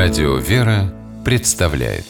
Радио 0.00 0.36
«Вера» 0.36 0.94
представляет. 1.24 2.04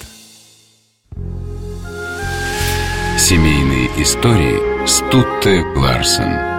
Семейные 3.17 3.87
истории 4.03 4.87
Стутте 4.87 5.65
Ларсен 5.75 6.58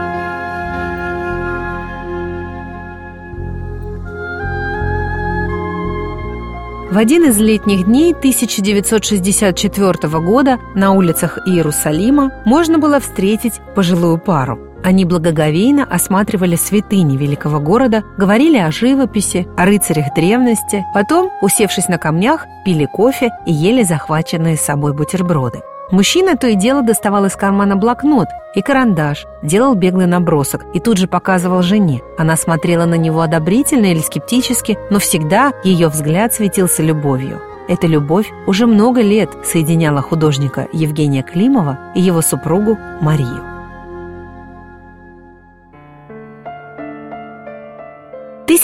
В 6.92 6.98
один 6.98 7.26
из 7.26 7.38
летних 7.38 7.86
дней 7.86 8.14
1964 8.14 10.20
года 10.20 10.58
на 10.74 10.92
улицах 10.92 11.38
Иерусалима 11.46 12.32
можно 12.46 12.80
было 12.80 13.00
встретить 13.00 13.62
пожилую 13.76 14.18
пару– 14.18 14.58
они 14.84 15.04
благоговейно 15.04 15.84
осматривали 15.84 16.56
святыни 16.56 17.18
великого 17.18 17.60
города, 17.60 18.04
говорили 18.18 18.58
о 18.58 18.72
живописи, 18.72 19.46
о 19.58 19.66
рыцарях 19.66 20.14
древности, 20.16 20.86
потом, 20.94 21.30
усевшись 21.42 21.90
на 21.90 21.98
камнях, 21.98 22.46
пили 22.64 22.86
кофе 22.86 23.32
и 23.46 23.52
ели 23.52 23.84
захваченные 23.84 24.56
с 24.56 24.62
собой 24.62 24.94
бутерброды. 24.94 25.62
Мужчина 25.92 26.38
то 26.38 26.48
и 26.48 26.56
дело 26.56 26.84
доставал 26.84 27.26
из 27.26 27.36
кармана 27.36 27.76
блокнот 27.76 28.28
и 28.54 28.62
карандаш, 28.62 29.26
делал 29.42 29.74
беглый 29.74 30.06
набросок 30.06 30.66
и 30.74 30.80
тут 30.80 30.98
же 30.98 31.08
показывал 31.08 31.64
жене. 31.64 32.02
Она 32.18 32.36
смотрела 32.36 32.86
на 32.86 32.96
него 32.96 33.22
одобрительно 33.22 33.88
или 33.88 34.00
скептически, 34.00 34.78
но 34.92 35.00
всегда 35.00 35.52
ее 35.64 35.88
взгляд 35.88 36.34
светился 36.34 36.84
любовью. 36.84 37.42
Эта 37.68 37.88
любовь 37.88 38.32
уже 38.48 38.66
много 38.66 39.02
лет 39.02 39.30
соединяла 39.44 40.02
художника 40.02 40.68
Евгения 40.74 41.24
Климова 41.24 41.78
и 41.96 42.02
его 42.02 42.22
супругу 42.22 42.78
Марию. 43.02 43.59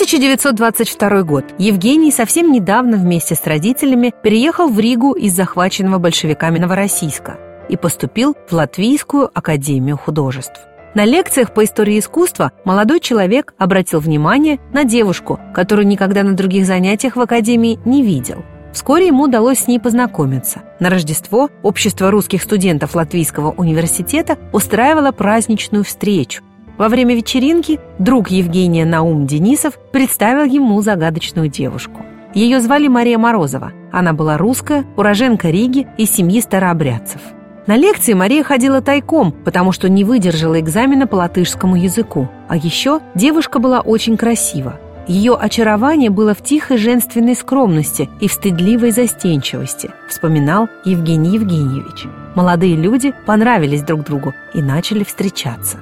1922 0.05 1.23
год. 1.23 1.45
Евгений 1.57 2.11
совсем 2.11 2.51
недавно 2.51 2.95
вместе 2.95 3.33
с 3.33 3.43
родителями 3.47 4.13
переехал 4.21 4.69
в 4.69 4.79
Ригу 4.79 5.13
из 5.13 5.33
захваченного 5.33 5.97
большевиками 5.97 6.59
Новороссийска 6.59 7.39
и 7.69 7.75
поступил 7.75 8.35
в 8.47 8.53
Латвийскую 8.53 9.31
академию 9.33 9.97
художеств. 9.97 10.59
На 10.93 11.05
лекциях 11.05 11.55
по 11.55 11.63
истории 11.63 11.97
искусства 11.97 12.51
молодой 12.65 12.99
человек 12.99 13.55
обратил 13.57 13.99
внимание 13.99 14.59
на 14.71 14.83
девушку, 14.83 15.39
которую 15.55 15.87
никогда 15.87 16.21
на 16.21 16.33
других 16.33 16.67
занятиях 16.67 17.15
в 17.15 17.21
академии 17.21 17.79
не 17.83 18.03
видел. 18.03 18.45
Вскоре 18.73 19.07
ему 19.07 19.23
удалось 19.23 19.61
с 19.61 19.67
ней 19.67 19.79
познакомиться. 19.79 20.61
На 20.79 20.91
Рождество 20.91 21.49
общество 21.63 22.11
русских 22.11 22.43
студентов 22.43 22.93
Латвийского 22.93 23.49
университета 23.51 24.37
устраивало 24.53 25.11
праздничную 25.11 25.83
встречу, 25.83 26.43
во 26.77 26.89
время 26.89 27.15
вечеринки 27.15 27.79
друг 27.99 28.29
Евгения 28.29 28.85
Наум 28.85 29.27
Денисов 29.27 29.77
представил 29.91 30.43
ему 30.43 30.81
загадочную 30.81 31.47
девушку. 31.47 32.01
Ее 32.33 32.59
звали 32.59 32.87
Мария 32.87 33.17
Морозова. 33.17 33.71
Она 33.91 34.11
была 34.11 34.37
русская, 34.37 34.85
уроженка 34.97 35.49
Риги 35.49 35.87
из 35.97 36.11
семьи 36.11 36.41
старообрядцев. 36.41 37.21
На 37.65 37.77
лекции 37.77 38.13
Мария 38.13 38.43
ходила 38.43 38.81
тайком, 38.81 39.31
потому 39.31 39.71
что 39.71 39.89
не 39.89 40.03
выдержала 40.03 40.59
экзамена 40.59 41.07
по 41.07 41.15
латышскому 41.15 41.77
языку. 41.77 42.27
А 42.47 42.57
еще 42.57 42.99
девушка 43.15 43.59
была 43.59 43.79
очень 43.79 44.17
красива. 44.17 44.79
Ее 45.07 45.35
очарование 45.35 46.09
было 46.09 46.33
в 46.33 46.43
тихой 46.43 46.77
женственной 46.77 47.35
скромности 47.35 48.09
и 48.19 48.27
в 48.27 48.33
стыдливой 48.33 48.91
застенчивости, 48.91 49.91
вспоминал 50.09 50.67
Евгений 50.83 51.35
Евгеньевич. 51.35 52.05
Молодые 52.35 52.75
люди 52.75 53.13
понравились 53.25 53.81
друг 53.81 54.03
другу 54.03 54.33
и 54.53 54.61
начали 54.61 55.03
встречаться. 55.03 55.77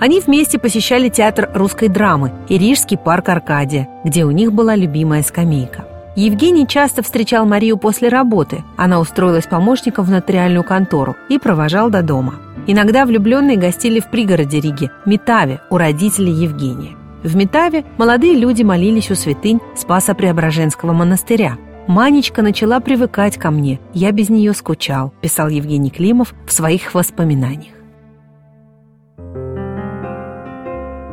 Они 0.00 0.20
вместе 0.20 0.58
посещали 0.58 1.08
театр 1.08 1.50
русской 1.54 1.88
драмы 1.88 2.32
и 2.48 2.56
Рижский 2.56 2.96
парк 2.96 3.28
Аркадия, 3.28 3.88
где 4.04 4.24
у 4.24 4.30
них 4.30 4.52
была 4.52 4.76
любимая 4.76 5.22
скамейка. 5.22 5.86
Евгений 6.14 6.66
часто 6.66 7.02
встречал 7.02 7.46
Марию 7.46 7.76
после 7.76 8.08
работы. 8.08 8.64
Она 8.76 9.00
устроилась 9.00 9.46
помощником 9.46 10.04
в 10.04 10.10
нотариальную 10.10 10.64
контору 10.64 11.16
и 11.28 11.38
провожал 11.38 11.90
до 11.90 12.02
дома. 12.02 12.34
Иногда 12.66 13.06
влюбленные 13.06 13.56
гостили 13.56 14.00
в 14.00 14.10
пригороде 14.10 14.60
Риги, 14.60 14.90
Метаве, 15.06 15.60
у 15.70 15.76
родителей 15.76 16.32
Евгения. 16.32 16.96
В 17.22 17.34
Метаве 17.34 17.84
молодые 17.98 18.34
люди 18.34 18.62
молились 18.62 19.10
у 19.10 19.14
святынь 19.14 19.60
Спаса 19.76 20.14
Преображенского 20.14 20.92
монастыря. 20.92 21.56
«Манечка 21.86 22.42
начала 22.42 22.80
привыкать 22.80 23.36
ко 23.38 23.50
мне, 23.50 23.80
я 23.94 24.12
без 24.12 24.28
нее 24.28 24.52
скучал», 24.52 25.12
писал 25.20 25.48
Евгений 25.48 25.90
Климов 25.90 26.34
в 26.46 26.52
своих 26.52 26.94
воспоминаниях. 26.94 27.77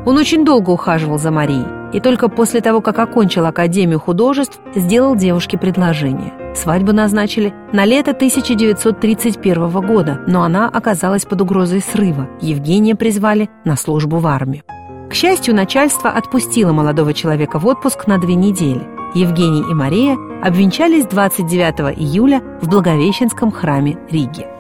Он 0.06 0.18
очень 0.18 0.46
долго 0.46 0.70
ухаживал 0.70 1.18
за 1.18 1.32
Марией, 1.32 1.66
и 1.92 2.00
только 2.00 2.30
после 2.30 2.62
того, 2.62 2.82
как 2.82 3.00
окончил 3.00 3.46
Академию 3.46 4.00
художеств, 4.00 4.60
сделал 4.76 5.16
девушке 5.16 5.58
предложение. 5.58 6.34
Свадьбу 6.56 6.94
назначили 6.94 7.54
на 7.74 7.86
лето 7.86 8.12
1931 8.12 9.70
года, 9.82 10.22
но 10.28 10.44
она 10.44 10.70
оказалась 10.70 11.26
под 11.26 11.42
угрозой 11.42 11.82
срыва. 11.82 12.30
Евгения 12.40 12.96
призвали 12.96 13.50
на 13.66 13.76
службу 13.76 14.18
в 14.18 14.28
армию. 14.28 14.64
К 15.10 15.14
счастью, 15.14 15.56
начальство 15.56 16.10
отпустило 16.10 16.72
молодого 16.72 17.14
человека 17.14 17.60
в 17.60 17.66
отпуск 17.66 18.08
на 18.08 18.18
две 18.18 18.36
недели. 18.36 18.82
Евгений 19.16 19.62
и 19.62 19.74
Мария 19.74 20.18
обвенчались 20.44 21.06
29 21.06 21.98
июля 21.98 22.42
в 22.62 22.70
Благовещенском 22.70 23.52
храме 23.52 23.98
Риги. 24.10 24.55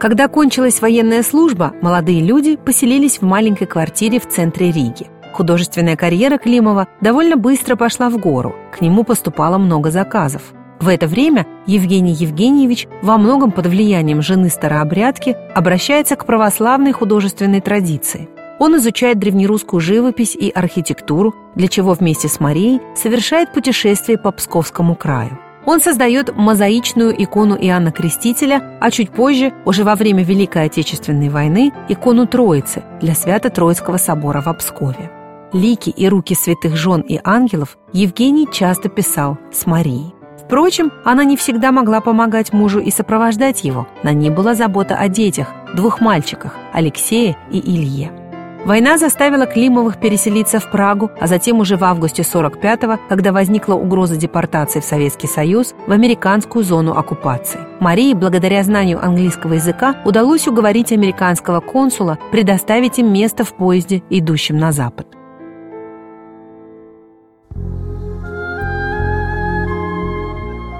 Когда 0.00 0.28
кончилась 0.28 0.80
военная 0.80 1.22
служба, 1.22 1.74
молодые 1.82 2.22
люди 2.22 2.56
поселились 2.56 3.18
в 3.18 3.22
маленькой 3.22 3.66
квартире 3.66 4.18
в 4.18 4.26
центре 4.26 4.72
Риги. 4.72 5.08
Художественная 5.34 5.94
карьера 5.94 6.38
Климова 6.38 6.88
довольно 7.02 7.36
быстро 7.36 7.76
пошла 7.76 8.08
в 8.08 8.16
гору, 8.16 8.54
к 8.72 8.80
нему 8.80 9.04
поступало 9.04 9.58
много 9.58 9.90
заказов. 9.90 10.54
В 10.80 10.88
это 10.88 11.06
время 11.06 11.46
Евгений 11.66 12.14
Евгеньевич 12.14 12.88
во 13.02 13.18
многом 13.18 13.52
под 13.52 13.66
влиянием 13.66 14.22
жены 14.22 14.48
старообрядки 14.48 15.36
обращается 15.54 16.16
к 16.16 16.24
православной 16.24 16.92
художественной 16.92 17.60
традиции. 17.60 18.30
Он 18.58 18.78
изучает 18.78 19.18
древнерусскую 19.18 19.80
живопись 19.80 20.34
и 20.34 20.48
архитектуру, 20.48 21.34
для 21.54 21.68
чего 21.68 21.92
вместе 21.92 22.28
с 22.28 22.40
Марией 22.40 22.80
совершает 22.96 23.52
путешествие 23.52 24.16
по 24.16 24.32
Псковскому 24.32 24.94
краю. 24.94 25.38
Он 25.66 25.80
создает 25.80 26.34
мозаичную 26.34 27.14
икону 27.22 27.56
Иоанна 27.56 27.92
Крестителя, 27.92 28.78
а 28.80 28.90
чуть 28.90 29.10
позже, 29.10 29.52
уже 29.64 29.84
во 29.84 29.94
время 29.94 30.24
Великой 30.24 30.64
Отечественной 30.64 31.28
войны, 31.28 31.72
икону 31.88 32.26
Троицы 32.26 32.82
для 33.00 33.14
Свято-Троицкого 33.14 33.98
собора 33.98 34.40
в 34.40 34.48
Обскове. 34.48 35.10
Лики 35.52 35.90
и 35.90 36.08
руки 36.08 36.34
святых 36.34 36.76
жен 36.76 37.00
и 37.00 37.20
ангелов 37.24 37.76
Евгений 37.92 38.48
часто 38.50 38.88
писал 38.88 39.36
с 39.52 39.66
Марией. 39.66 40.14
Впрочем, 40.38 40.92
она 41.04 41.24
не 41.24 41.36
всегда 41.36 41.70
могла 41.70 42.00
помогать 42.00 42.52
мужу 42.52 42.80
и 42.80 42.90
сопровождать 42.90 43.62
его. 43.62 43.86
На 44.02 44.12
ней 44.12 44.30
была 44.30 44.54
забота 44.54 44.96
о 44.96 45.08
детях, 45.08 45.48
двух 45.74 46.00
мальчиках– 46.00 46.56
Алексее 46.72 47.36
и 47.52 47.58
Илье. 47.60 48.19
Война 48.66 48.98
заставила 48.98 49.46
Климовых 49.46 49.98
переселиться 49.98 50.60
в 50.60 50.70
Прагу, 50.70 51.10
а 51.18 51.26
затем 51.26 51.60
уже 51.60 51.76
в 51.76 51.84
августе 51.84 52.22
45-го, 52.22 52.98
когда 53.08 53.32
возникла 53.32 53.74
угроза 53.74 54.16
депортации 54.16 54.80
в 54.80 54.84
Советский 54.84 55.28
Союз, 55.28 55.74
в 55.86 55.92
американскую 55.92 56.62
зону 56.62 56.92
оккупации. 56.92 57.60
Марии, 57.80 58.12
благодаря 58.12 58.62
знанию 58.62 59.02
английского 59.02 59.54
языка, 59.54 59.96
удалось 60.04 60.46
уговорить 60.46 60.92
американского 60.92 61.60
консула 61.60 62.18
предоставить 62.30 62.98
им 62.98 63.10
место 63.10 63.44
в 63.44 63.54
поезде, 63.54 64.02
идущем 64.10 64.58
на 64.58 64.72
запад. 64.72 65.06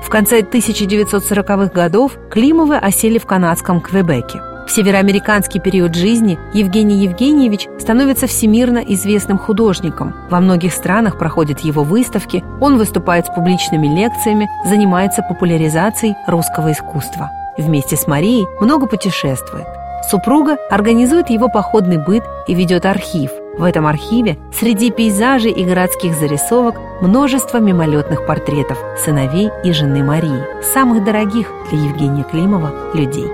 В 0.03 0.11
конце 0.11 0.41
1940-х 0.41 1.73
годов 1.73 2.19
Климовы 2.31 2.77
осели 2.77 3.17
в 3.19 3.27
канадском 3.27 3.81
Квебеке. 3.81 4.50
В 4.71 4.73
североамериканский 4.73 5.59
период 5.59 5.97
жизни 5.97 6.39
Евгений 6.53 7.03
Евгеньевич 7.03 7.67
становится 7.81 8.29
всемирно 8.29 8.79
известным 8.79 9.37
художником. 9.37 10.15
Во 10.31 10.39
многих 10.39 10.73
странах 10.75 11.19
проходят 11.19 11.59
его 11.59 11.83
выставки, 11.83 12.45
он 12.61 12.79
выступает 12.79 13.27
с 13.27 13.35
публичными 13.35 13.89
лекциями, 13.89 14.49
занимается 14.65 15.23
популяризацией 15.23 16.15
русского 16.29 16.71
искусства. 16.71 17.33
Вместе 17.59 17.97
с 17.97 18.07
Марией 18.07 18.47
много 18.61 18.87
путешествует. 18.87 19.67
Супруга 20.09 20.57
организует 20.71 21.31
его 21.31 21.49
походный 21.49 21.99
быт 21.99 22.23
и 22.47 22.55
ведет 22.55 22.87
архив. 22.87 23.33
В 23.59 23.65
этом 23.65 23.89
архиве 23.89 24.39
среди 24.57 24.93
пейзажей 24.93 25.51
и 25.51 25.65
городских 25.65 26.15
зарисовок 26.15 26.77
множество 27.01 27.59
мимолетных 27.59 28.25
портретов 28.25 28.79
сыновей 29.05 29.51
и 29.65 29.73
жены 29.73 30.05
Марии, 30.05 30.63
самых 30.63 31.03
дорогих 31.03 31.51
для 31.73 31.81
Евгения 31.87 32.23
Климова 32.23 32.71
людей. 32.95 33.27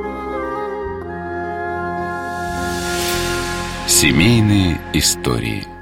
Семейные 3.89 4.81
истории– 4.93 5.65